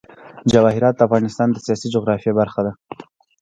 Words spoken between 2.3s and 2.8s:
برخه ده.